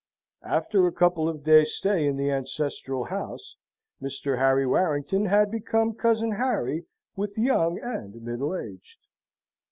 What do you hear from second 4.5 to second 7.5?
Warrington had become Cousin Harry with